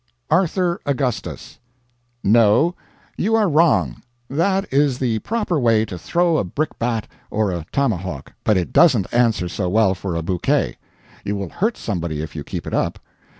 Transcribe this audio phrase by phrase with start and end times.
[0.31, 1.59] "ARTHUR AUGUSTUS."
[2.23, 2.73] No;
[3.17, 8.33] you are wrong; that is the proper way to throw a brickbat or a tomahawk;
[8.43, 10.75] but it doesn't answer so well for a bouquet;
[11.23, 12.97] you will hurt somebody if you keep it up.